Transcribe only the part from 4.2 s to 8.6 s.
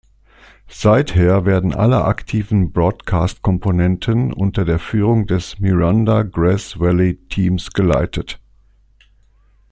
unter der Führung des Miranda Grass-Valley Teams geleitet.